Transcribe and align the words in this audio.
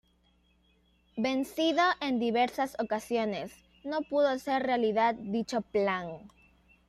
Vencido 1.15 1.83
en 2.01 2.17
diversas 2.19 2.75
ocasiones, 2.79 3.53
no 3.83 4.01
pudo 4.01 4.29
hacer 4.29 4.63
realidad 4.63 5.13
dicho 5.13 5.61
plan. 5.61 6.09